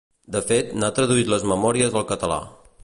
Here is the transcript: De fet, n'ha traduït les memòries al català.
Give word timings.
De 0.35 0.39
fet, 0.51 0.71
n'ha 0.83 0.89
traduït 1.01 1.31
les 1.35 1.47
memòries 1.53 2.01
al 2.01 2.09
català. 2.15 2.43